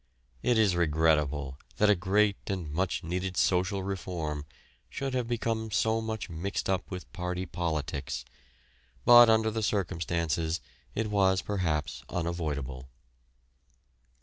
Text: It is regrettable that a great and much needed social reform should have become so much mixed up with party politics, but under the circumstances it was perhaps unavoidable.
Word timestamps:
It 0.41 0.57
is 0.57 0.75
regrettable 0.75 1.59
that 1.77 1.91
a 1.91 1.93
great 1.93 2.35
and 2.47 2.71
much 2.71 3.03
needed 3.03 3.37
social 3.37 3.83
reform 3.83 4.45
should 4.89 5.13
have 5.13 5.27
become 5.27 5.69
so 5.69 6.01
much 6.01 6.27
mixed 6.27 6.67
up 6.67 6.89
with 6.89 7.13
party 7.13 7.45
politics, 7.45 8.25
but 9.05 9.29
under 9.29 9.51
the 9.51 9.61
circumstances 9.61 10.59
it 10.95 11.11
was 11.11 11.43
perhaps 11.43 12.03
unavoidable. 12.09 12.89